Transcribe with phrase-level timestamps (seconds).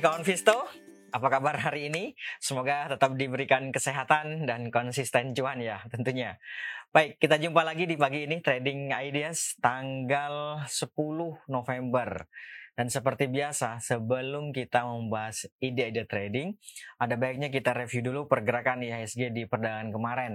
[0.00, 0.56] kawan Visto,
[1.12, 2.16] apa kabar hari ini?
[2.40, 6.40] Semoga tetap diberikan kesehatan dan konsisten cuan ya tentunya.
[6.88, 12.24] Baik, kita jumpa lagi di pagi ini Trading Ideas tanggal 10 November.
[12.72, 16.56] Dan seperti biasa, sebelum kita membahas ide-ide trading,
[16.96, 20.34] ada baiknya kita review dulu pergerakan IHSG di perdagangan kemarin.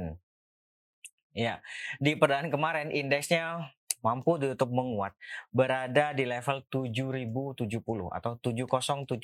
[1.33, 1.65] Ya,
[1.97, 3.73] di perdagangan kemarin indeksnya
[4.05, 5.17] mampu ditutup menguat
[5.49, 7.65] berada di level 7070
[8.13, 9.17] atau 7070.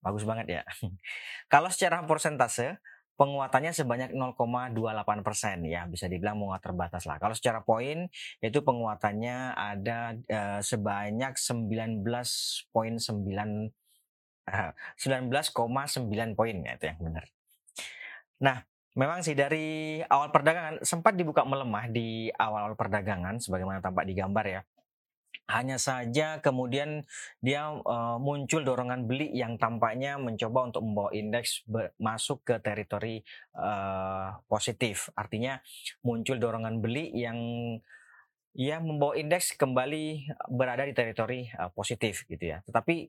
[0.00, 0.62] Bagus banget ya.
[1.52, 2.80] Kalau secara persentase
[3.20, 7.20] penguatannya sebanyak 0,28 persen ya bisa dibilang menguat terbatas lah.
[7.20, 8.08] Kalau secara poin
[8.40, 12.02] itu penguatannya ada uh, sebanyak 19,9
[14.48, 17.24] uh, 19,9 poin ya itu yang benar.
[18.42, 18.58] Nah
[18.92, 24.44] Memang sih dari awal perdagangan sempat dibuka melemah di awal-awal perdagangan sebagaimana tampak di gambar
[24.44, 24.60] ya.
[25.48, 27.08] Hanya saja kemudian
[27.40, 31.64] dia uh, muncul dorongan beli yang tampaknya mencoba untuk membawa indeks
[31.96, 33.24] masuk ke teritori
[33.56, 35.08] uh, positif.
[35.16, 35.56] Artinya
[36.04, 37.40] muncul dorongan beli yang
[38.52, 42.60] ya membawa indeks kembali berada di teritori uh, positif gitu ya.
[42.68, 43.08] Tetapi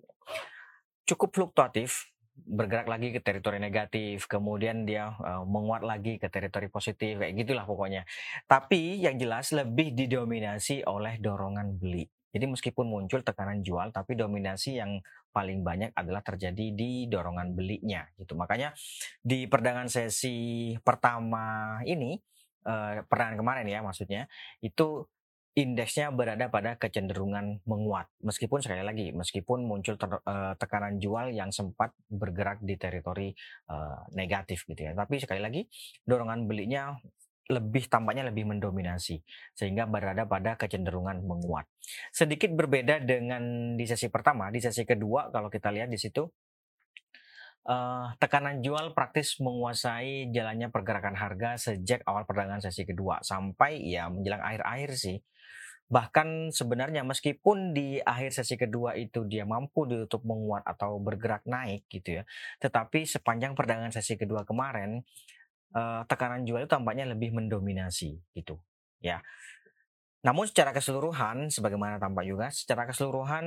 [1.03, 7.21] cukup fluktuatif bergerak lagi ke teritori negatif, kemudian dia uh, menguat lagi ke teritori positif,
[7.21, 8.03] kayak gitulah pokoknya.
[8.49, 12.09] Tapi yang jelas lebih didominasi oleh dorongan beli.
[12.33, 14.97] Jadi meskipun muncul tekanan jual, tapi dominasi yang
[15.29, 18.33] paling banyak adalah terjadi di dorongan belinya, gitu.
[18.33, 18.73] Makanya
[19.21, 22.17] di perdagangan sesi pertama ini,
[22.65, 24.25] uh, perdagangan kemarin ya maksudnya,
[24.65, 25.05] itu
[25.53, 28.09] indeksnya berada pada kecenderungan menguat.
[28.25, 33.29] Meskipun sekali lagi, meskipun muncul ter, uh, tekanan jual yang sempat bergerak di teritori
[33.69, 34.97] uh, negatif gitu ya.
[34.97, 35.61] Tapi sekali lagi,
[36.09, 36.97] dorongan belinya
[37.51, 39.19] lebih tampaknya lebih mendominasi
[39.51, 41.67] sehingga berada pada kecenderungan menguat.
[42.09, 46.23] Sedikit berbeda dengan di sesi pertama, di sesi kedua kalau kita lihat di situ
[47.67, 54.07] uh, tekanan jual praktis menguasai jalannya pergerakan harga sejak awal perdagangan sesi kedua sampai ya
[54.11, 55.17] menjelang akhir-akhir sih
[55.93, 61.85] Bahkan sebenarnya meskipun di akhir sesi kedua itu dia mampu ditutup menguat atau bergerak naik
[61.85, 62.23] gitu ya,
[62.57, 65.05] tetapi sepanjang perdagangan sesi kedua kemarin
[65.77, 68.57] uh, tekanan jual itu tampaknya lebih mendominasi gitu
[69.05, 69.21] ya.
[70.23, 73.45] Namun secara keseluruhan, sebagaimana tampak juga, secara keseluruhan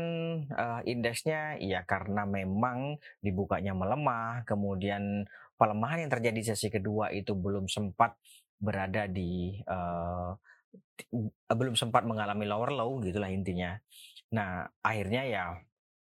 [0.52, 5.24] uh, indeksnya ya karena memang dibukanya melemah, kemudian
[5.56, 8.20] pelemahan yang terjadi sesi kedua itu belum sempat
[8.60, 10.36] berada di uh,
[11.46, 13.76] belum sempat mengalami lower low gitulah intinya.
[14.34, 15.44] Nah, akhirnya ya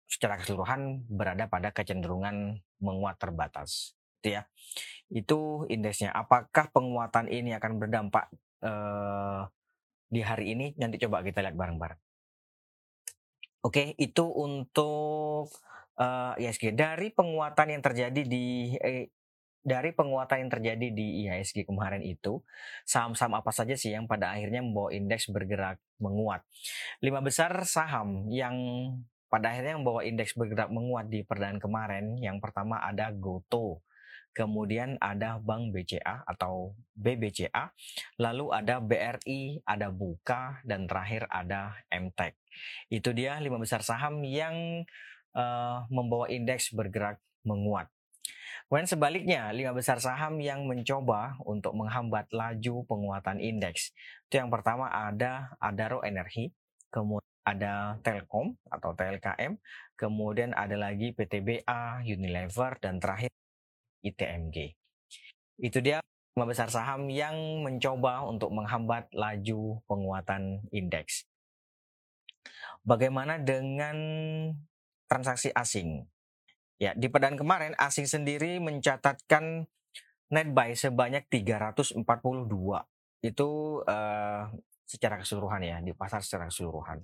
[0.08, 3.94] secara keseluruhan berada pada kecenderungan menguat terbatas.
[4.20, 4.42] Itu ya.
[5.12, 5.38] Itu
[5.68, 6.10] indeksnya.
[6.16, 8.32] Apakah penguatan ini akan berdampak
[8.64, 9.46] uh,
[10.08, 10.66] di hari ini?
[10.80, 12.00] Nanti coba kita lihat bareng-bareng.
[13.58, 15.50] Oke, itu untuk
[15.98, 16.78] eh, ISG.
[16.78, 19.10] Dari penguatan yang terjadi di eh,
[19.62, 22.40] dari penguatan yang terjadi di IHSG kemarin itu,
[22.88, 26.46] saham-saham apa saja sih yang pada akhirnya membawa indeks bergerak menguat?
[27.04, 28.56] Lima besar saham yang
[29.28, 33.84] pada akhirnya membawa indeks bergerak menguat di perdagangan kemarin, yang pertama ada Goto,
[34.32, 37.74] kemudian ada Bank BCA atau BBCA,
[38.22, 42.34] lalu ada BRI, ada Buka, dan terakhir ada MTEK.
[42.88, 44.86] Itu dia lima besar saham yang
[45.34, 47.90] uh, membawa indeks bergerak menguat.
[48.68, 53.96] Kemudian sebaliknya, lima besar saham yang mencoba untuk menghambat laju penguatan indeks.
[54.28, 56.52] Itu yang pertama ada Adaro Energi,
[56.92, 59.56] kemudian ada Telkom atau TLKM,
[59.96, 63.32] kemudian ada lagi PTBA, Unilever, dan terakhir
[64.04, 64.76] ITMG.
[65.56, 66.04] Itu dia
[66.36, 71.24] lima besar saham yang mencoba untuk menghambat laju penguatan indeks.
[72.84, 73.96] Bagaimana dengan
[75.08, 76.04] transaksi asing?
[76.78, 79.66] Ya, di perdagangan kemarin asing sendiri mencatatkan
[80.30, 82.06] net buy sebanyak 342.
[83.18, 83.48] Itu
[83.82, 84.42] uh,
[84.86, 87.02] secara keseluruhan ya, di pasar secara keseluruhan.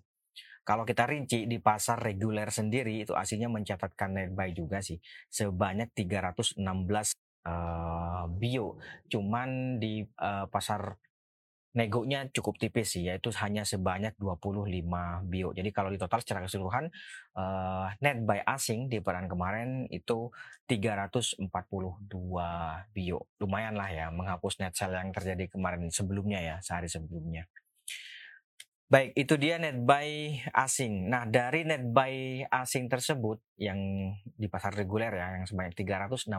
[0.64, 4.96] Kalau kita rinci di pasar reguler sendiri itu asingnya mencatatkan net buy juga sih
[5.28, 6.62] sebanyak 316
[7.44, 8.78] uh, bio.
[9.10, 10.96] Cuman di uh, pasar
[11.74, 15.50] negonya cukup tipis sih yaitu hanya sebanyak 25 bio.
[15.50, 16.86] Jadi kalau di total secara keseluruhan
[17.34, 20.30] uh, net buy asing di peran kemarin itu
[20.70, 21.50] 342
[22.94, 23.18] bio.
[23.42, 27.44] Lumayan lah ya menghapus net sell yang terjadi kemarin sebelumnya ya, sehari sebelumnya.
[28.94, 31.10] Baik, itu dia net buy asing.
[31.10, 33.74] Nah, dari net buy asing tersebut yang
[34.38, 36.30] di pasar reguler ya, yang sebanyak 316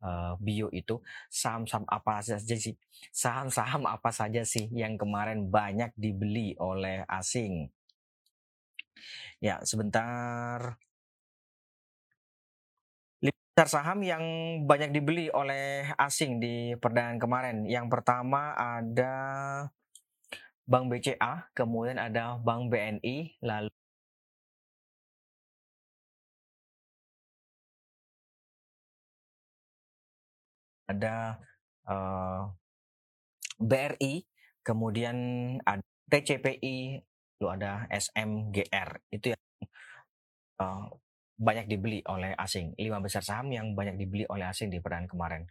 [0.00, 0.96] uh, bio itu,
[1.28, 2.72] saham-saham apa saja sih?
[3.12, 7.68] Saham-saham apa saja sih yang kemarin banyak dibeli oleh asing?
[9.44, 10.80] Ya, sebentar.
[13.58, 14.22] besar saham yang
[14.70, 17.56] banyak dibeli oleh asing di perdagangan kemarin.
[17.66, 19.14] Yang pertama ada
[20.68, 23.72] Bank BCA, kemudian ada Bank BNI, lalu
[30.92, 31.40] ada
[31.88, 32.42] uh, eh,
[33.64, 34.14] BRI,
[34.60, 35.16] kemudian
[35.64, 37.00] ada TCPI,
[37.40, 39.08] lalu ada SMGR.
[39.08, 39.42] Itu yang
[40.60, 40.84] uh,
[41.40, 42.76] banyak dibeli oleh asing.
[42.76, 45.42] Lima besar saham yang banyak dibeli oleh asing di perdagangan kemarin.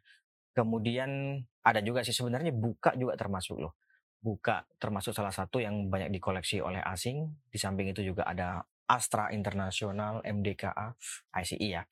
[0.54, 3.78] Kemudian ada juga sih sebenarnya buka juga termasuk loh.
[4.18, 7.30] Buka termasuk salah satu yang banyak dikoleksi oleh asing.
[7.48, 10.96] Di samping itu juga ada Astra Internasional, MDKA,
[11.36, 11.84] ICI ya.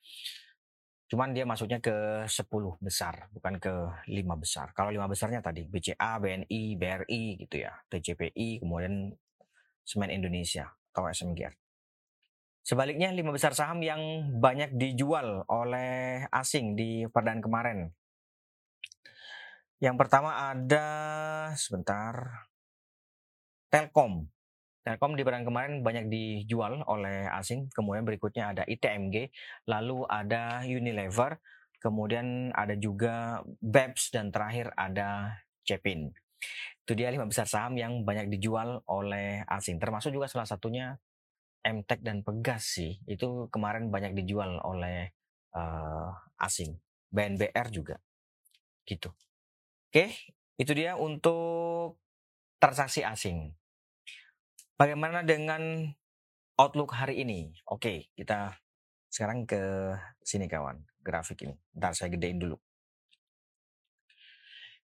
[1.06, 3.74] Cuman dia masuknya ke 10 besar, bukan ke
[4.10, 4.74] 5 besar.
[4.74, 9.14] Kalau 5 besarnya tadi BCA, BNI, BRI gitu ya, TCPI, kemudian
[9.86, 11.54] Semen Indonesia atau SMGR.
[12.66, 14.02] Sebaliknya, lima besar saham yang
[14.42, 17.94] banyak dijual oleh asing di perdaan kemarin.
[19.76, 20.86] Yang pertama ada
[21.52, 22.48] sebentar
[23.68, 24.24] Telkom.
[24.80, 27.68] Telkom di perdaan kemarin banyak dijual oleh asing.
[27.74, 29.28] Kemudian berikutnya ada ITMG,
[29.68, 31.36] lalu ada Unilever,
[31.82, 36.08] kemudian ada juga BEPS dan terakhir ada Cepin.
[36.86, 39.76] Itu dia lima besar saham yang banyak dijual oleh asing.
[39.82, 40.94] Termasuk juga salah satunya
[41.66, 45.10] MTEK dan Pegas sih itu kemarin banyak dijual oleh
[45.52, 46.78] uh, asing.
[47.10, 47.98] BNBR juga
[48.86, 49.10] gitu.
[49.86, 50.12] Oke,
[50.58, 52.00] itu dia untuk
[52.58, 53.54] transaksi asing.
[54.76, 55.88] Bagaimana dengan
[56.58, 57.54] outlook hari ini?
[57.70, 58.58] Oke, kita
[59.08, 61.56] sekarang ke sini kawan, grafik ini.
[61.72, 62.58] Ntar saya gedein dulu.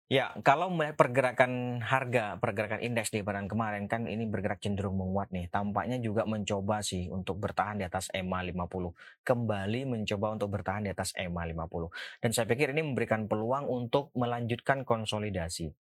[0.08, 5.52] Ya, kalau pergerakan harga, pergerakan indeks di pekan kemarin kan ini bergerak cenderung menguat nih.
[5.52, 8.96] Tampaknya juga mencoba sih untuk bertahan di atas EMA 50.
[9.28, 12.24] Kembali mencoba untuk bertahan di atas EMA 50.
[12.24, 15.76] Dan saya pikir ini memberikan peluang untuk melanjutkan konsolidasi.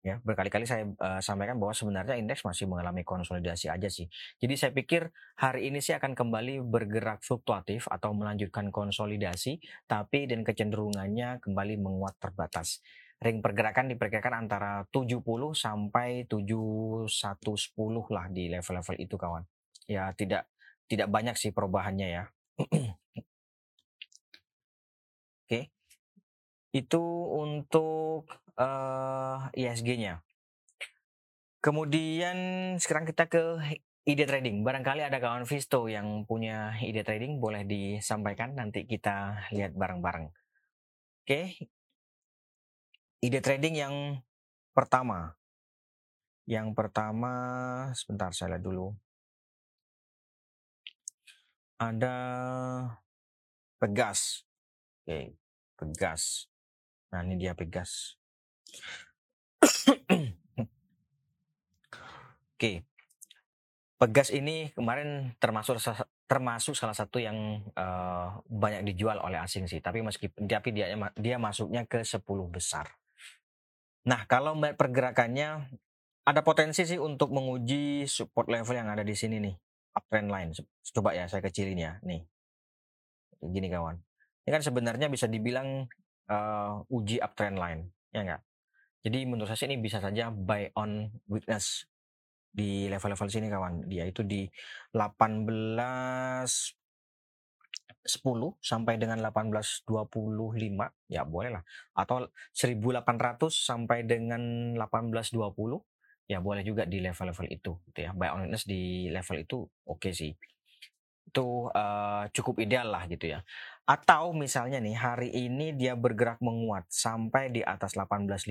[0.00, 4.08] Ya, berkali-kali saya uh, sampaikan bahwa sebenarnya indeks masih mengalami konsolidasi aja sih.
[4.40, 10.40] Jadi saya pikir hari ini sih akan kembali bergerak fluktuatif atau melanjutkan konsolidasi, tapi dan
[10.40, 12.80] kecenderungannya kembali menguat terbatas
[13.22, 15.22] ring pergerakan diperkirakan antara 70
[15.54, 17.06] sampai 7110
[18.10, 19.46] lah di level-level itu kawan.
[19.86, 20.50] Ya tidak
[20.90, 22.24] tidak banyak sih perubahannya ya.
[25.46, 25.70] Oke.
[26.74, 28.26] Itu untuk
[28.58, 30.20] uh, eh, ISG-nya.
[31.62, 32.36] Kemudian
[32.82, 33.42] sekarang kita ke
[34.02, 34.66] ide trading.
[34.66, 40.26] Barangkali ada kawan Visto yang punya ide trading boleh disampaikan nanti kita lihat bareng-bareng.
[41.22, 41.54] Oke,
[43.22, 43.94] ide trading yang
[44.74, 45.38] pertama.
[46.42, 47.32] Yang pertama,
[47.94, 48.90] sebentar saya lihat dulu.
[51.78, 52.16] Ada
[53.78, 54.42] Pegas.
[55.02, 55.38] Oke,
[55.78, 56.50] Pegas.
[57.14, 58.18] Nah, ini dia Pegas.
[62.58, 62.82] Oke.
[64.02, 65.78] Pegas ini kemarin termasuk
[66.26, 71.38] termasuk salah satu yang uh, banyak dijual oleh asing sih, tapi meskipun tapi dia dia
[71.38, 72.18] masuknya ke 10
[72.50, 72.90] besar.
[74.02, 75.70] Nah, kalau melihat pergerakannya,
[76.22, 79.54] ada potensi sih untuk menguji support level yang ada di sini nih,
[79.94, 80.50] uptrend line.
[80.94, 82.22] Coba ya, saya kecilin ya, nih.
[83.42, 83.98] Gini kawan.
[84.42, 85.86] Ini kan sebenarnya bisa dibilang
[86.30, 88.42] uh, uji uptrend line, ya enggak?
[89.02, 91.90] Jadi menurut saya ini bisa saja buy on weakness
[92.54, 93.90] di level-level sini kawan.
[93.90, 94.46] Dia itu di
[94.94, 96.81] 18
[98.02, 99.86] 10 sampai dengan 1825
[101.06, 101.62] ya boleh lah.
[101.94, 105.38] Atau 1800 sampai dengan 1820
[106.30, 108.10] ya boleh juga di level-level itu gitu ya.
[108.14, 110.32] Buy on di level itu oke okay sih.
[111.30, 113.40] Itu uh, cukup ideal lah gitu ya.
[113.86, 118.50] Atau misalnya nih hari ini dia bergerak menguat sampai di atas 1850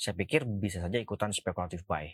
[0.00, 2.08] saya pikir bisa saja ikutan spekulatif buy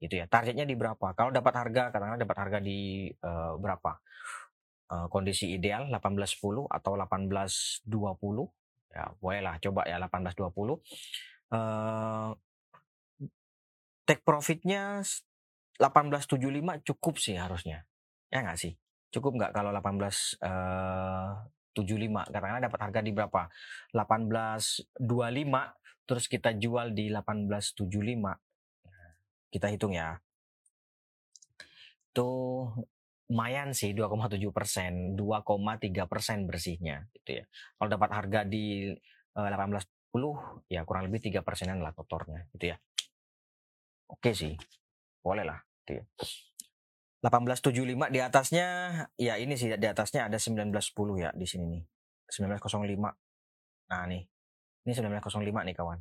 [0.00, 0.26] gitu ya.
[0.26, 1.12] Targetnya di berapa?
[1.12, 4.00] Kalau dapat harga katakanlah dapat harga di uh, berapa
[4.90, 7.86] uh, kondisi ideal 1810 atau 1820
[8.90, 10.82] ya bolehlah coba ya 1820
[11.54, 12.34] uh,
[14.10, 15.06] take profitnya
[15.80, 17.88] 1875 cukup sih harusnya.
[18.28, 18.76] Ya nggak sih?
[19.14, 21.40] Cukup nggak kalau 18 uh,
[21.72, 23.46] 75 karena dapat harga di berapa?
[23.94, 24.98] 1825
[26.04, 30.20] terus kita jual di 1875 kita hitung ya.
[32.10, 32.66] Itu
[33.30, 37.44] lumayan sih 2,7 persen, 2,3 persen bersihnya gitu ya.
[37.78, 38.90] Kalau dapat harga di
[39.38, 42.76] uh, eh, 18,10 ya kurang lebih tiga persenan lah kotornya gitu ya.
[44.10, 44.58] Oke sih,
[45.22, 46.04] boleh lah gitu ya.
[47.20, 48.66] 1875 di atasnya
[49.14, 50.74] ya ini sih di atasnya ada 1910
[51.22, 51.82] ya di sini nih.
[52.34, 53.10] 1905.
[53.90, 54.22] Nah, nih.
[54.86, 55.98] Ini 1905 nih kawan.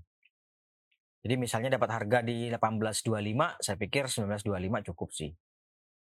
[1.20, 5.36] Jadi misalnya dapat harga di 1825, saya pikir 1925 cukup sih.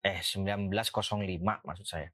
[0.04, 2.08] Eh, 1905 maksud saya.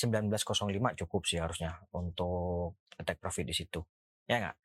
[0.00, 3.80] 1905 cukup sih harusnya untuk take profit di situ.
[4.30, 4.56] Ya nggak?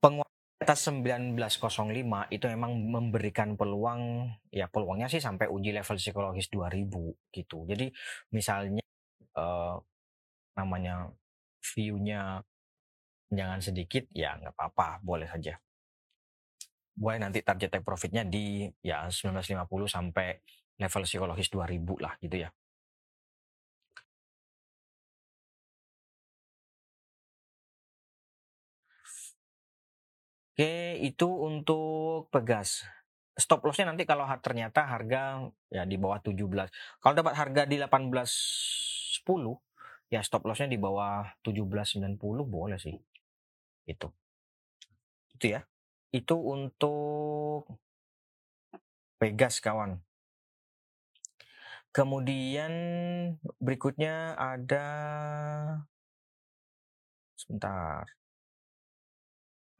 [0.00, 0.29] Penguatan
[0.60, 7.64] atas 1905 itu memang memberikan peluang ya peluangnya sih sampai uji level psikologis 2000 gitu.
[7.64, 7.88] Jadi
[8.36, 8.84] misalnya
[9.40, 9.74] eh,
[10.58, 11.08] namanya
[11.64, 12.44] view-nya
[13.32, 15.56] jangan sedikit ya nggak apa-apa, boleh saja.
[16.92, 20.28] Boleh nanti target take profitnya di ya 1950 sampai
[20.76, 22.48] level psikologis 2000 lah gitu ya.
[30.50, 32.82] Oke, itu untuk Pegas.
[33.38, 36.68] Stop lossnya nanti kalau ternyata harga ya di bawah 17.
[37.00, 39.24] Kalau dapat harga di 18.10
[40.10, 42.98] ya stop lossnya di bawah 17.90 boleh sih.
[43.86, 44.10] Itu.
[45.38, 45.62] Itu ya.
[46.10, 47.70] Itu untuk
[49.20, 50.00] Pegas kawan.
[51.92, 52.72] Kemudian
[53.60, 54.86] berikutnya ada
[57.36, 58.19] sebentar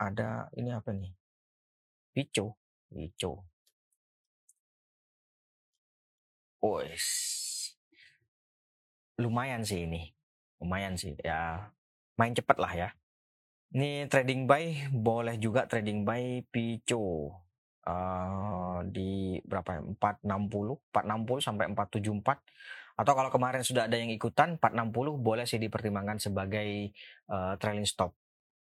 [0.01, 1.13] ada ini apa nih?
[2.17, 2.57] Pico,
[2.89, 3.45] Pico.
[6.65, 7.07] Wes.
[9.21, 10.09] Lumayan sih ini.
[10.61, 11.69] Lumayan sih ya.
[12.17, 12.89] Main cepet lah ya.
[13.77, 17.37] Ini trading buy boleh juga trading buy Pico.
[17.85, 19.81] Uh, di berapa ya?
[20.25, 26.21] 460, 460 sampai 474 atau kalau kemarin sudah ada yang ikutan 460 boleh sih dipertimbangkan
[26.21, 26.93] sebagai
[27.33, 28.13] uh, trailing stop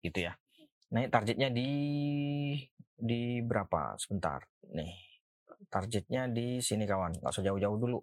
[0.05, 0.37] gitu ya.
[0.89, 1.69] Naik targetnya di
[2.97, 3.93] di berapa?
[4.01, 4.41] Sebentar.
[4.73, 4.97] Nih.
[5.69, 7.21] Targetnya di sini kawan.
[7.21, 8.01] Nggak usah jauh-jauh dulu.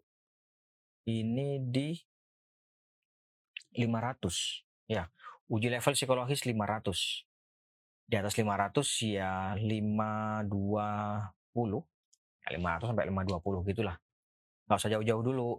[1.11, 1.99] Ini di
[3.75, 4.63] 500.
[4.87, 5.11] Ya.
[5.51, 7.27] Uji level psikologis 500.
[8.07, 10.47] Di atas 500 ya 520.
[12.47, 13.99] Ya 500 sampai 520 gitulah.
[14.71, 15.59] Nggak usah jauh-jauh dulu.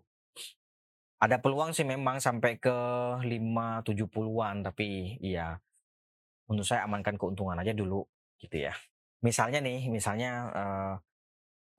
[1.20, 2.78] Ada peluang sih memang sampai ke
[3.20, 4.64] 570-an.
[4.64, 5.60] Tapi ya
[6.48, 8.04] menurut saya amankan keuntungan aja dulu
[8.40, 8.74] gitu ya.
[9.22, 10.96] Misalnya nih, misalnya uh,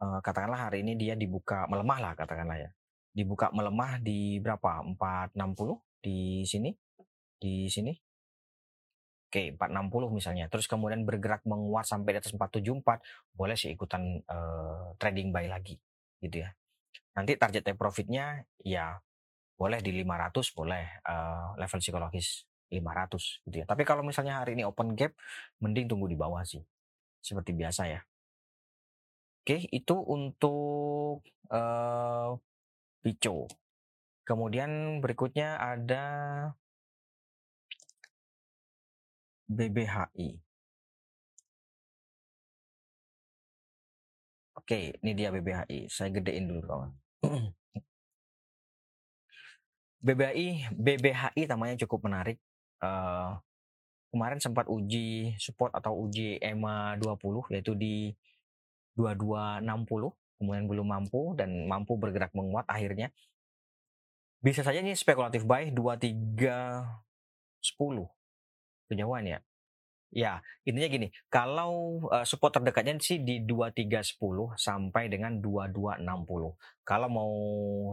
[0.05, 2.71] uh, katakanlah hari ini dia dibuka melemah lah katakanlah ya.
[3.13, 4.85] Dibuka melemah di berapa?
[4.95, 5.35] 460
[6.05, 6.71] di sini.
[7.39, 7.93] Di sini.
[9.29, 10.49] Oke, 460 misalnya.
[10.49, 15.77] Terus kemudian bergerak menguat sampai di atas 474, boleh sih ikutan uh, trading buy lagi
[16.25, 16.51] gitu ya.
[17.13, 18.97] Nanti target profitnya ya
[19.59, 23.67] boleh di 500 boleh uh, level psikologis 500 gitu ya.
[23.69, 25.13] Tapi kalau misalnya hari ini open gap,
[25.61, 26.61] mending tunggu di bawah sih.
[27.25, 28.01] Seperti biasa ya.
[29.43, 32.37] Oke, itu untuk uh,
[33.01, 33.49] Pico.
[34.29, 36.05] Kemudian berikutnya ada
[39.49, 40.37] BBHI.
[44.61, 45.89] Oke, ini dia BBHI.
[45.89, 46.93] Saya gedein dulu kawan.
[50.05, 52.37] BBHI, BBHI namanya cukup menarik
[52.83, 53.39] uh,
[54.11, 58.15] kemarin sempat uji support atau uji EMA 20 yaitu di
[58.97, 63.11] 2260 kemudian belum mampu dan mampu bergerak menguat akhirnya.
[64.39, 66.87] Bisa saja ini spekulatif buy 2310
[68.89, 69.39] kejauhan ya
[70.09, 76.57] Ya, intinya gini, kalau uh, support terdekatnya sih di 2310 sampai dengan 2260.
[76.81, 77.33] Kalau mau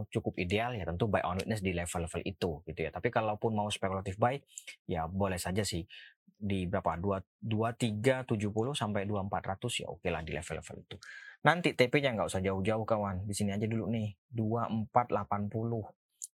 [0.08, 2.88] cukup ideal ya tentu buy on witness di level-level itu gitu ya.
[2.88, 4.40] Tapi kalaupun mau spekulatif buy
[4.88, 5.84] ya boleh saja sih
[6.24, 8.40] di berapa 2 2370
[8.72, 10.96] sampai 2400 ya oke lah di level-level itu.
[11.44, 13.28] Nanti TP-nya nggak usah jauh-jauh kawan.
[13.28, 15.84] Di sini aja dulu nih 2480.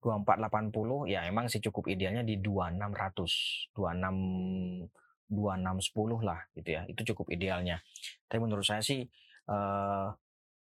[0.01, 3.77] 2480 ya emang sih cukup idealnya di 2600.
[3.77, 6.83] 26 2610 lah gitu ya.
[6.87, 7.83] Itu cukup idealnya.
[8.27, 9.07] Tapi menurut saya sih
[9.51, 10.09] uh,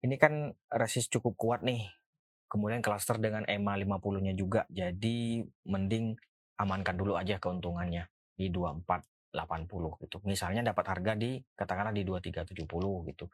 [0.05, 1.88] ini kan resist cukup kuat nih.
[2.50, 4.67] Kemudian cluster dengan EMA 50-nya juga.
[4.69, 6.19] Jadi mending
[6.59, 10.17] amankan dulu aja keuntungannya di 2480 gitu.
[10.26, 12.67] Misalnya dapat harga di katakanlah di 2370
[13.14, 13.25] gitu.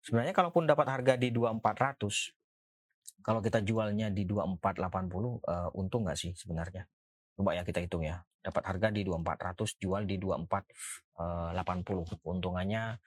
[0.00, 6.32] Sebenarnya kalaupun dapat harga di 2400 kalau kita jualnya di 2480 uh, untung nggak sih
[6.36, 6.84] sebenarnya?
[7.34, 8.22] Coba ya kita hitung ya.
[8.44, 12.04] Dapat harga di 2400, jual di 2480.
[12.04, 13.00] Eh, Keuntungannya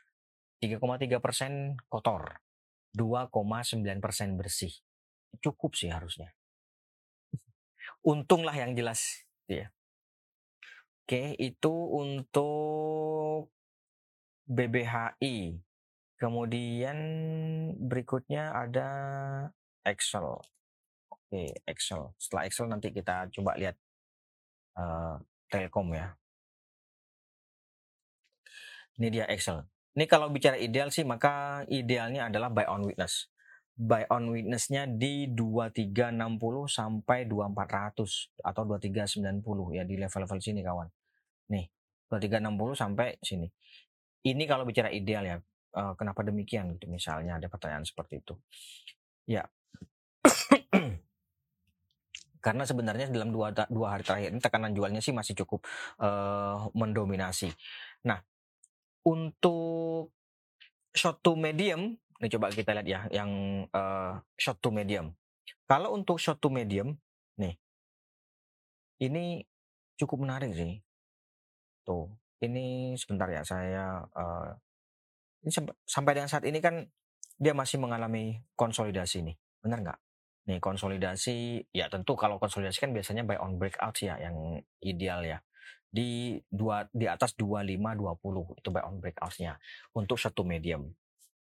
[0.60, 2.42] 3,3 persen kotor,
[2.98, 4.74] 2,9 persen bersih.
[5.40, 6.34] Cukup sih harusnya.
[8.08, 9.72] untung lah yang jelas ya.
[11.08, 13.52] Oke, itu untuk
[14.48, 15.56] BBHI.
[16.20, 16.98] Kemudian
[17.80, 18.90] berikutnya ada
[19.88, 20.44] Excel.
[21.08, 22.12] Oke, Excel.
[22.20, 23.80] Setelah Excel nanti kita coba lihat
[25.50, 26.14] Telkom ya.
[29.02, 29.66] Ini dia Excel.
[29.98, 33.34] Ini kalau bicara ideal sih maka idealnya adalah buy on witness.
[33.78, 40.90] Buy on witnessnya di 2360 sampai 2400 atau 2390 ya di level-level sini kawan.
[41.54, 41.70] Nih,
[42.10, 43.46] 2360 sampai sini.
[44.26, 45.38] Ini kalau bicara ideal ya.
[45.94, 48.34] Kenapa demikian gitu misalnya ada pertanyaan seperti itu.
[49.30, 49.46] Ya,
[52.40, 55.66] karena sebenarnya dalam dua, dua hari terakhir ini tekanan jualnya sih masih cukup
[56.02, 57.52] uh, mendominasi.
[58.06, 58.22] Nah,
[59.08, 60.14] untuk
[60.92, 63.32] short to medium, ini coba kita lihat ya, yang
[63.72, 65.14] uh, short to medium.
[65.68, 66.98] Kalau untuk short to medium,
[67.38, 67.56] nih,
[69.04, 69.46] ini
[70.00, 70.80] cukup menarik sih.
[71.86, 72.12] Tuh,
[72.44, 74.52] ini sebentar ya, saya uh,
[75.46, 75.52] ini
[75.88, 76.84] sampai dengan saat ini kan
[77.38, 80.00] dia masih mengalami konsolidasi nih, benar nggak?
[80.48, 85.40] Nih konsolidasi, ya tentu kalau konsolidasi kan biasanya buy on breakout ya yang ideal ya.
[85.88, 89.60] Di dua di atas 25 20 itu buy on breakout-nya
[89.96, 90.88] untuk satu medium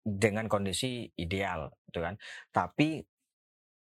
[0.06, 2.16] dengan kondisi ideal gitu kan.
[2.54, 3.02] Tapi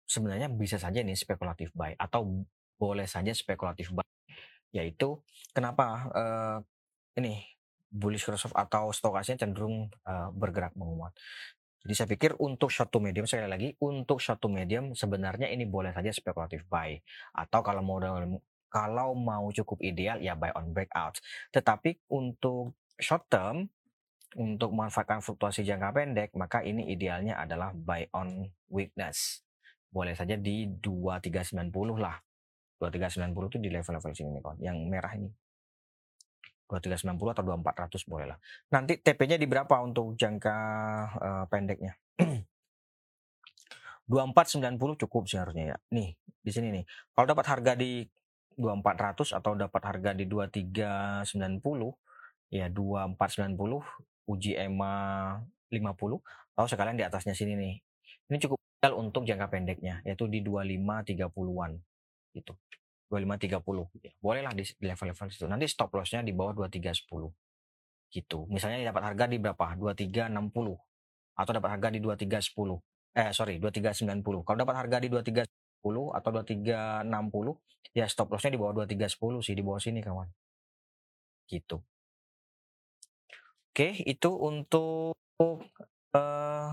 [0.06, 2.46] sebenarnya bisa saja ini spekulatif buy atau
[2.78, 4.06] boleh saja spekulatif buy
[4.76, 5.16] yaitu
[5.56, 6.58] kenapa uh,
[7.16, 7.42] ini
[7.88, 11.16] bullish crossover atau stokasnya cenderung uh, bergerak menguat.
[11.86, 15.70] Jadi saya pikir untuk short to medium sekali lagi untuk short to medium sebenarnya ini
[15.70, 16.98] boleh saja spekulatif buy
[17.38, 18.02] atau kalau mau
[18.74, 21.22] kalau mau cukup ideal ya buy on breakout.
[21.54, 23.70] Tetapi untuk short term
[24.34, 29.46] untuk memanfaatkan fluktuasi jangka pendek maka ini idealnya adalah buy on weakness.
[29.94, 32.18] Boleh saja di 2390 lah.
[32.82, 34.58] 2390 itu di level-level sini nih kawan.
[34.58, 35.30] Yang merah ini.
[36.66, 38.38] 2390 atau 2400 boleh lah.
[38.74, 40.58] Nanti TP-nya di berapa untuk jangka
[41.22, 41.94] uh, pendeknya?
[44.10, 45.78] 2490 cukup sih harusnya ya.
[45.94, 46.86] Nih, di sini nih.
[47.14, 48.06] Kalau dapat harga di
[48.56, 51.26] 2400 atau dapat harga di 2390
[52.54, 54.94] ya 2490 uji EMA
[55.70, 57.76] 50 atau sekalian di atasnya sini nih.
[58.32, 58.58] Ini cukup
[58.94, 61.72] untuk jangka pendeknya yaitu di 2530-an
[62.38, 62.54] gitu.
[63.10, 64.14] 2530 gitu ya.
[64.18, 65.46] Bolehlah di level-level situ.
[65.46, 67.30] Nanti stop lossnya di bawah 2310
[68.10, 68.48] gitu.
[68.50, 69.66] Misalnya dapat harga di berapa?
[69.78, 72.82] 2360 atau dapat harga di 2310.
[73.16, 74.44] Eh sorry 2390.
[74.48, 79.64] Kalau dapat harga di 2310 atau 2360 ya stop lossnya di bawah 2310 sih di
[79.64, 80.28] bawah sini kawan.
[81.46, 81.78] Gitu.
[83.76, 85.12] Oke, itu untuk
[86.16, 86.72] uh,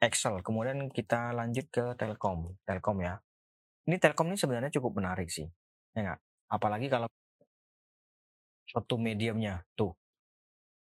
[0.00, 0.40] Excel.
[0.40, 2.56] Kemudian kita lanjut ke Telkom.
[2.64, 3.20] Telkom ya.
[3.84, 5.44] Ini Telkom ini sebenarnya cukup menarik sih,
[5.92, 6.20] ya nggak?
[6.48, 7.08] Apalagi kalau
[8.64, 9.92] suatu mediumnya, tuh.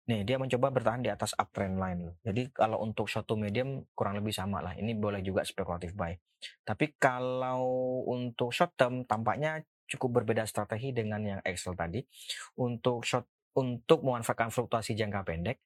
[0.03, 2.17] Nih, dia mencoba bertahan di atas uptrend line loh.
[2.27, 4.75] Jadi kalau untuk suatu medium kurang lebih sama lah.
[4.75, 6.13] Ini boleh juga spekulatif buy.
[6.67, 7.63] Tapi kalau
[8.11, 12.03] untuk short term tampaknya cukup berbeda strategi dengan yang Excel tadi.
[12.59, 15.63] Untuk short untuk memanfaatkan fluktuasi jangka pendek,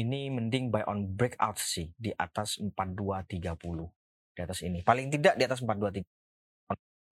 [0.00, 3.96] ini mending buy on breakout sih di atas 4230
[4.36, 4.84] di atas ini.
[4.84, 6.15] Paling tidak di atas 423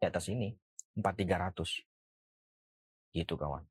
[0.04, 0.52] di atas ini
[1.00, 3.64] 4300 gitu kawan.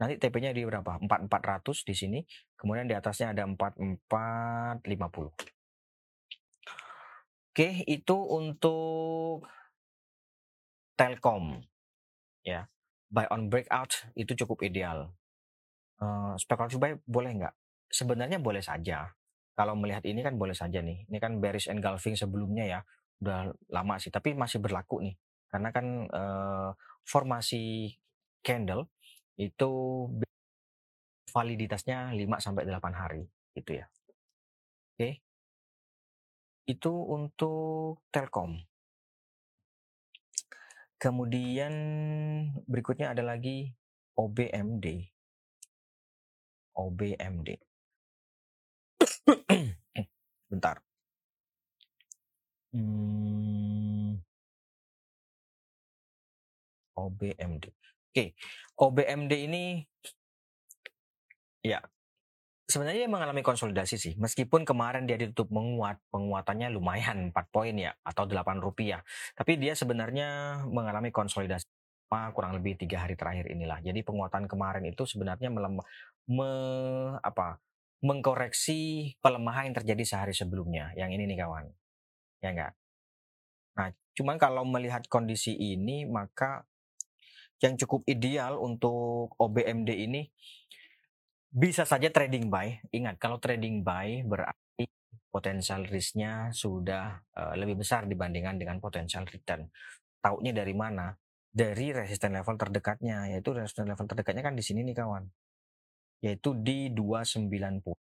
[0.00, 0.96] Nanti TP-nya di berapa?
[1.04, 2.24] 4400 di sini
[2.56, 5.52] kemudian di atasnya ada 4450
[7.56, 9.48] oke itu untuk
[10.96, 11.60] Telkom
[12.44, 12.68] ya.
[13.08, 15.12] Buy on breakout itu cukup ideal.
[15.96, 17.54] Uh, spekulatif buy boleh nggak?
[17.88, 19.08] Sebenarnya boleh saja.
[19.56, 21.08] Kalau melihat ini kan boleh saja nih.
[21.08, 22.80] Ini kan bearish engulfing sebelumnya ya.
[23.20, 25.16] Udah lama sih tapi masih berlaku nih
[25.56, 27.96] karena kan uh, formasi
[28.44, 28.92] candle
[29.40, 29.72] itu
[31.32, 33.24] validitasnya 5 sampai 8 hari
[33.56, 33.88] gitu ya.
[34.92, 35.24] Oke.
[36.68, 38.60] Itu untuk Telkom.
[41.00, 41.72] Kemudian
[42.68, 43.72] berikutnya ada lagi
[44.12, 45.08] OBMD.
[46.76, 47.48] OBMD.
[50.52, 50.84] Bentar.
[52.76, 53.95] Hmm.
[56.96, 57.64] OBMD.
[58.10, 58.32] Oke,
[58.80, 59.84] OBMD ini
[61.60, 61.84] ya
[62.66, 64.14] sebenarnya dia mengalami konsolidasi sih.
[64.18, 69.00] Meskipun kemarin dia ditutup menguat, penguatannya lumayan 4 poin ya atau 8 rupiah.
[69.38, 71.68] Tapi dia sebenarnya mengalami konsolidasi
[72.06, 73.82] kurang lebih tiga hari terakhir inilah.
[73.82, 75.82] Jadi penguatan kemarin itu sebenarnya melemah,
[76.30, 76.52] me,
[77.18, 77.58] apa,
[78.02, 80.94] mengkoreksi pelemahan yang terjadi sehari sebelumnya.
[80.94, 81.66] Yang ini nih kawan,
[82.42, 82.72] ya enggak?
[83.76, 86.64] Nah, cuman kalau melihat kondisi ini maka
[87.64, 90.28] yang cukup ideal untuk OBMD ini
[91.56, 92.76] bisa saja trading buy.
[92.92, 94.84] Ingat, kalau trading buy berarti
[95.32, 99.68] potensial risknya sudah uh, lebih besar dibandingkan dengan potensial return.
[100.20, 101.16] Taunya dari mana?
[101.56, 105.24] Dari resisten level terdekatnya, yaitu resisten level terdekatnya kan di sini nih kawan.
[106.20, 107.96] Yaitu di 290.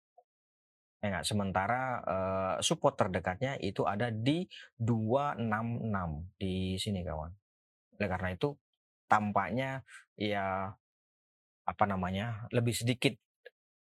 [1.02, 1.26] Ya enggak?
[1.28, 4.48] Sementara uh, support terdekatnya itu ada di
[4.80, 7.32] 266 di sini kawan.
[8.00, 8.56] Oleh karena itu
[9.12, 9.84] tampaknya
[10.16, 10.72] ya
[11.68, 13.12] apa namanya lebih sedikit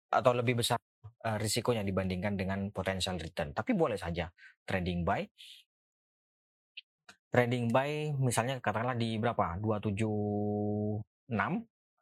[0.10, 0.82] atau lebih besar
[1.30, 3.54] uh, risikonya dibandingkan dengan potensial return.
[3.54, 4.26] Tapi boleh saja
[4.66, 5.22] trading buy.
[7.30, 9.62] Trading buy misalnya katakanlah di berapa?
[9.62, 11.30] 276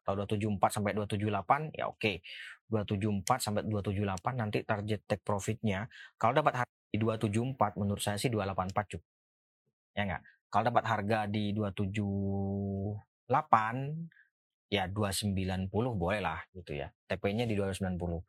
[0.08, 2.00] atau 274 sampai 278 ya oke.
[2.00, 2.16] Okay.
[2.68, 5.88] 274 sampai 278 nanti target take profitnya
[6.20, 9.08] kalau dapat harga di 274 menurut saya sih 284 cukup.
[9.96, 10.22] Ya enggak?
[10.48, 13.08] Kalau dapat harga di 278
[14.68, 16.92] ya 290 boleh lah gitu ya.
[17.08, 18.24] TP-nya di 290.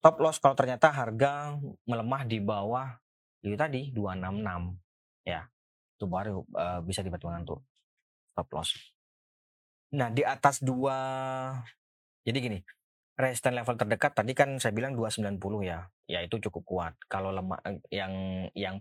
[0.00, 1.56] Top loss kalau ternyata harga
[1.88, 2.96] melemah di bawah
[3.44, 5.44] itu tadi 266 ya.
[5.96, 7.60] Itu baru uh, bisa dipertimbangkan tuh
[8.36, 8.76] top loss.
[9.96, 10.98] Nah, di atas dua
[12.26, 12.58] jadi gini,
[13.14, 15.86] resisten level terdekat tadi kan saya bilang 290 ya.
[16.10, 16.94] Ya itu cukup kuat.
[17.06, 18.12] Kalau lemah eh, yang
[18.52, 18.76] yang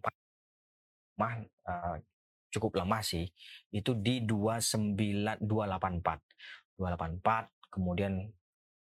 [1.15, 1.95] mah uh,
[2.55, 3.27] cukup lemah sih.
[3.69, 8.31] Itu di 29284 284 kemudian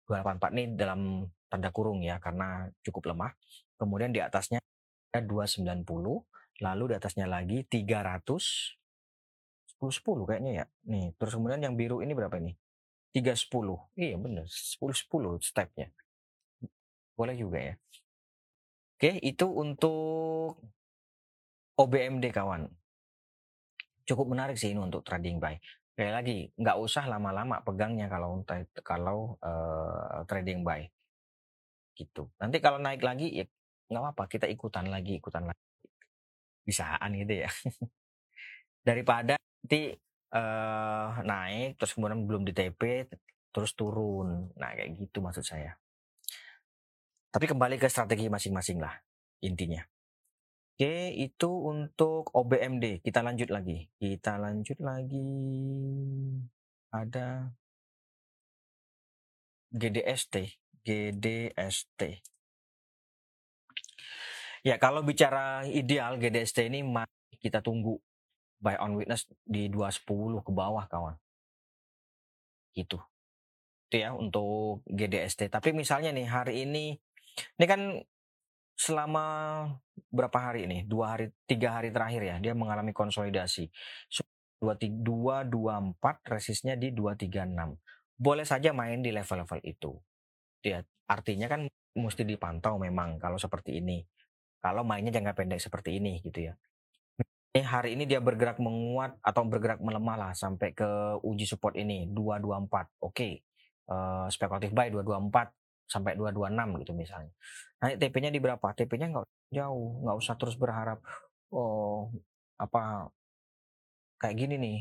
[0.07, 3.35] 284 ini dalam tanda kurung ya karena cukup lemah.
[3.77, 4.59] Kemudian di atasnya
[5.13, 6.25] ada 290
[6.63, 8.77] lalu di atasnya lagi 300
[9.77, 10.65] 10 10 kayaknya ya.
[10.89, 12.57] Nih terus kemudian yang biru ini berapa ini?
[13.13, 14.47] 310 iya bener.
[14.49, 15.93] 10 10 stepnya.
[17.17, 17.75] Boleh juga ya.
[18.97, 20.57] Oke itu untuk
[21.77, 22.65] OBMD kawan
[24.07, 25.59] cukup menarik sih ini untuk trading buy
[25.97, 28.45] Kayak lagi, nggak usah lama-lama pegangnya kalau
[28.85, 30.85] kalau uh, trading buy.
[31.97, 32.29] Gitu.
[32.37, 33.49] Nanti kalau naik lagi ya
[33.89, 35.65] nggak apa-apa, kita ikutan lagi, ikutan lagi.
[36.69, 37.49] Bisaan gitu ya.
[38.93, 39.97] Daripada nanti
[40.37, 43.09] uh, naik terus kemudian belum di TP
[43.49, 44.53] terus turun.
[44.53, 45.81] Nah, kayak gitu maksud saya.
[47.33, 48.93] Tapi kembali ke strategi masing-masing lah
[49.41, 49.81] intinya.
[50.77, 53.01] Oke, itu untuk OBMD.
[53.01, 53.89] Kita lanjut lagi.
[53.97, 55.33] Kita lanjut lagi.
[56.93, 57.49] Ada
[59.73, 60.61] GDST.
[60.85, 62.21] GDST.
[64.69, 66.85] Ya, kalau bicara ideal GDST ini
[67.41, 67.97] kita tunggu
[68.61, 71.17] buy on witness di 210 ke bawah kawan.
[72.77, 73.01] Gitu.
[73.89, 75.49] Itu ya untuk GDST.
[75.49, 77.01] Tapi misalnya nih hari ini
[77.57, 78.05] ini kan
[78.77, 79.25] selama
[80.13, 80.85] berapa hari ini?
[80.85, 83.73] Dua hari, tiga hari terakhir ya, dia mengalami konsolidasi.
[84.61, 87.81] Dua dua dua empat resistnya di dua tiga enam.
[88.17, 89.97] Boleh saja main di level-level itu.
[90.65, 94.05] Ya, artinya kan mesti dipantau memang kalau seperti ini.
[94.61, 96.55] Kalau mainnya jangka pendek seperti ini gitu ya.
[97.57, 102.05] Ini hari ini dia bergerak menguat atau bergerak melemah lah sampai ke uji support ini
[102.13, 102.13] 224.
[102.13, 102.85] Oke.
[103.01, 103.35] Okay.
[103.87, 105.56] Uh, spekulatif buy 224
[105.87, 107.33] sampai 226 gitu misalnya.
[107.83, 108.67] Naik TP-nya di berapa?
[108.75, 110.99] TP-nya nggak jauh, nggak usah terus berharap
[111.55, 112.11] oh
[112.59, 113.07] apa
[114.19, 114.79] kayak gini nih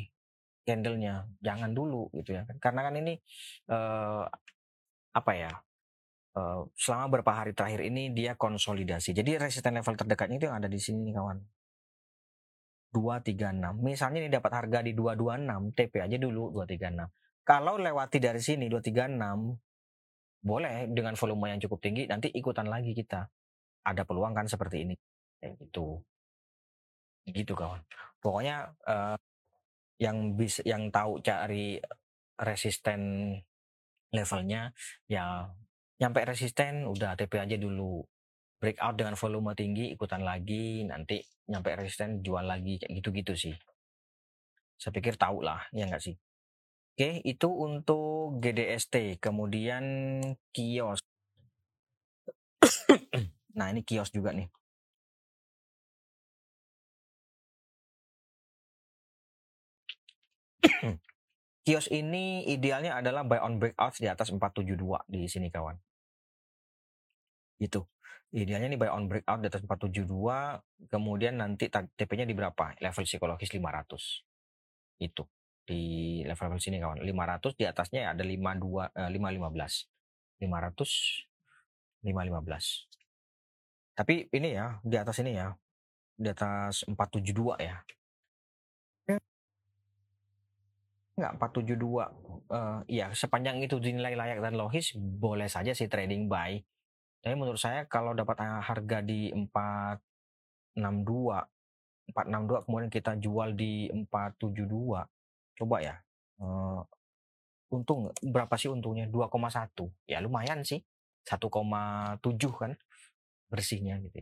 [0.65, 3.13] candlenya jangan dulu gitu ya karena kan ini
[3.69, 4.25] uh,
[5.13, 5.51] apa ya
[6.35, 9.13] uh, selama beberapa hari terakhir ini dia konsolidasi.
[9.15, 11.39] Jadi resisten level terdekatnya itu yang ada di sini nih kawan.
[12.95, 18.71] 236 misalnya ini dapat harga di 226 TP aja dulu 236 kalau lewati dari sini
[18.71, 19.64] 236
[20.45, 23.25] boleh dengan volume yang cukup tinggi nanti ikutan lagi kita.
[23.81, 24.95] Ada peluang kan seperti ini.
[25.41, 25.97] Kayak gitu.
[27.25, 27.81] Gitu kawan.
[28.21, 29.17] Pokoknya uh,
[29.97, 31.81] yang bisa yang tahu cari
[32.38, 33.34] resisten
[34.13, 34.69] levelnya
[35.10, 35.49] ya
[35.97, 38.05] nyampe resisten udah TP aja dulu.
[38.62, 43.55] Breakout dengan volume tinggi ikutan lagi nanti nyampe resisten jual lagi kayak gitu-gitu sih.
[44.77, 46.15] Saya pikir tahu lah ya enggak sih
[46.95, 49.19] Oke, itu untuk GDST.
[49.19, 49.84] Kemudian
[50.55, 51.03] kios.
[53.60, 54.47] nah, ini kios juga nih.
[61.67, 65.75] kios ini idealnya adalah buy on breakout di atas 472 di sini kawan.
[67.60, 67.84] Itu.
[68.31, 72.71] Idealnya nih buy on breakout di atas 472, kemudian nanti TP-nya di berapa?
[72.79, 75.03] Level psikologis 500.
[75.03, 75.27] Itu
[75.65, 77.01] di level-level sini kawan.
[77.01, 82.95] 500 di atasnya ada 52 eh, 515 500 515
[83.95, 85.56] tapi ini ya di atas ini ya
[86.19, 87.80] di atas 472 ya.
[91.15, 96.60] Enggak 472 uh, iya sepanjang itu dinilai layak dan logis boleh saja sih trading buy.
[97.23, 100.75] Tapi menurut saya kalau dapat harga di 462
[102.12, 105.14] 462 kemudian kita jual di 472
[105.55, 105.95] coba ya
[107.71, 109.31] untung berapa sih untungnya 2,1
[110.07, 110.83] ya lumayan sih
[111.25, 111.49] 1,7
[112.53, 112.71] kan
[113.49, 114.21] bersihnya gitu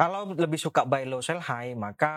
[0.00, 2.16] kalau lebih suka buy low sell high maka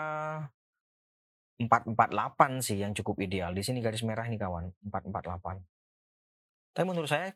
[1.60, 3.54] 448 sih yang cukup ideal.
[3.54, 5.62] Di sini garis merah nih kawan, 448.
[6.74, 7.30] Tapi menurut saya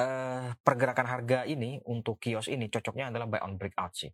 [0.00, 4.08] eh, pergerakan harga ini untuk kios ini cocoknya adalah buy on breakout sih.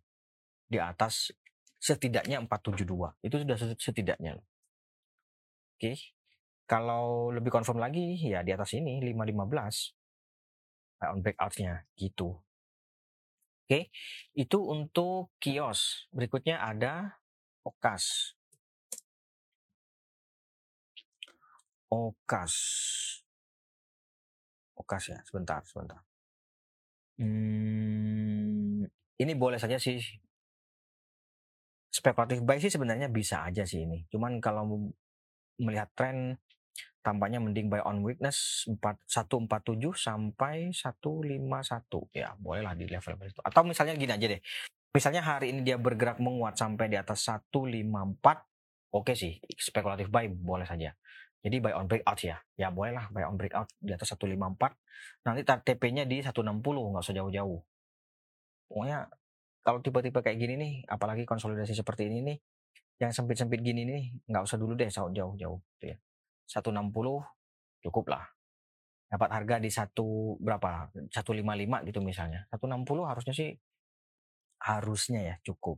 [0.67, 1.31] Di atas
[1.79, 3.23] setidaknya 472.
[3.23, 4.35] Itu sudah setidaknya.
[5.77, 5.93] Oke.
[6.67, 9.93] Kalau lebih confirm lagi ya di atas ini 515
[10.97, 12.33] buy on breakoutnya gitu.
[13.67, 13.91] Oke,
[14.33, 16.09] itu untuk kios.
[16.09, 17.21] Berikutnya ada
[17.67, 18.33] Okas.
[21.91, 22.53] Okas.
[24.79, 25.99] Okas ya, sebentar, sebentar.
[27.19, 28.87] Hmm,
[29.19, 29.99] ini boleh saja sih.
[31.91, 34.07] Spekulatif buy sih sebenarnya bisa aja sih ini.
[34.07, 34.63] Cuman kalau
[35.57, 36.37] melihat tren
[37.01, 41.45] tampaknya mending buy on weakness 147 sampai 151
[42.11, 44.41] ya bolehlah di level itu atau misalnya gini aja deh
[44.97, 48.33] misalnya hari ini dia bergerak menguat sampai di atas 154, oke
[48.89, 50.97] okay sih, spekulatif buy boleh saja.
[51.45, 52.41] Jadi buy on breakout ya.
[52.57, 54.73] Ya bolehlah buy on breakout di atas 154.
[55.29, 57.61] Nanti TP-nya di 160, nggak usah jauh-jauh.
[58.67, 59.05] Pokoknya
[59.61, 62.37] kalau tipe-tipe kayak gini nih, apalagi konsolidasi seperti ini nih,
[62.97, 65.97] yang sempit-sempit gini nih, nggak usah dulu deh jauh-jauh gitu ya.
[66.49, 66.73] 160
[67.85, 68.25] cukup lah.
[69.07, 70.91] Dapat harga di satu berapa?
[71.13, 72.49] 155 gitu misalnya.
[72.51, 73.53] 160 harusnya sih
[74.63, 75.77] harusnya ya cukup.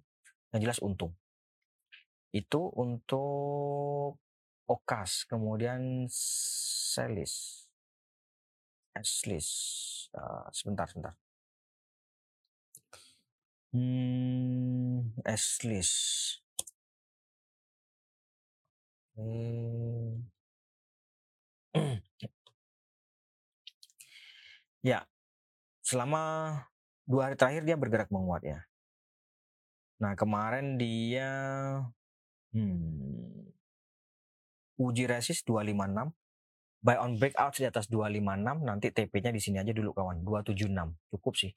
[0.56, 1.14] Yang jelas untung.
[2.32, 4.18] Itu untuk
[4.70, 7.66] Okas, kemudian Selis.
[8.94, 9.50] Eslis.
[10.14, 11.14] Uh, sebentar, sebentar.
[13.74, 15.92] Hmm, Eslis.
[19.20, 20.24] Hmm.
[24.90, 25.04] ya,
[25.84, 26.56] selama
[27.04, 28.64] dua hari terakhir dia bergerak menguat ya.
[30.00, 31.28] Nah, kemarin dia
[32.56, 33.52] hmm,
[34.80, 36.16] uji resist 256,
[36.80, 41.12] buy on breakout di atas 256, nanti TP-nya di sini aja dulu kawan, 276.
[41.12, 41.52] Cukup sih.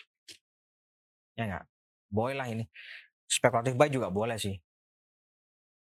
[1.38, 1.64] Ya enggak?
[2.11, 2.66] Boleh lah ini.
[3.31, 4.59] Spekulatif buy juga boleh sih.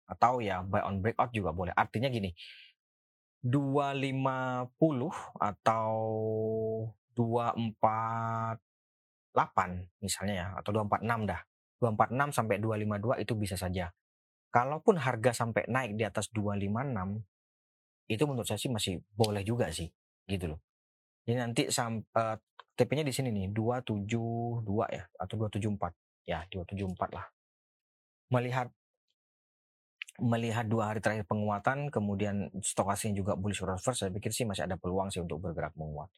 [0.05, 1.73] Atau ya buy on breakout juga boleh.
[1.73, 2.33] Artinya gini,
[3.45, 4.73] 250
[5.41, 5.93] atau
[7.15, 7.81] 248
[10.01, 11.41] misalnya ya, atau 246 dah
[11.85, 13.93] 246 sampai 252 itu bisa saja.
[14.49, 19.91] Kalaupun harga sampai naik di atas 256 itu menurut saya sih masih boleh juga sih
[20.31, 20.61] gitu loh.
[21.25, 22.37] Jadi nanti sampai uh,
[22.77, 25.93] TP-nya di sini nih 272 ya atau 274.
[26.25, 27.27] Ya, 274 lah.
[28.33, 28.73] Melihat
[30.23, 34.79] melihat dua hari terakhir penguatan kemudian stokasnya juga bullish reverse saya pikir sih masih ada
[34.79, 36.11] peluang sih untuk bergerak menguat.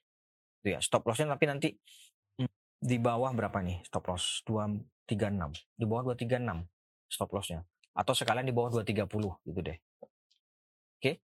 [0.61, 1.69] Itu ya, stop lossnya tapi nanti
[2.37, 4.45] hmm, di bawah berapa nih stop loss?
[4.45, 6.67] 2 236 di bawah 236
[7.07, 7.63] stop lossnya.
[7.97, 9.07] Atau sekalian di bawah 230
[9.49, 9.79] gitu deh.
[10.99, 11.23] Oke?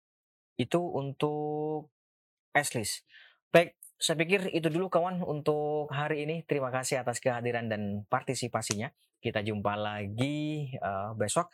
[0.57, 1.93] Itu untuk
[2.51, 3.05] S-list
[3.53, 6.45] baik saya pikir itu dulu kawan untuk hari ini.
[6.45, 8.93] Terima kasih atas kehadiran dan partisipasinya.
[9.17, 11.49] Kita jumpa lagi uh, besok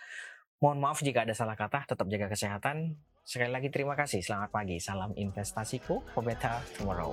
[0.63, 2.95] mohon maaf jika ada salah kata tetap jaga kesehatan.
[3.27, 4.23] Sekali lagi terima kasih.
[4.23, 4.79] Selamat pagi.
[4.79, 7.11] Salam investasiku for better tomorrow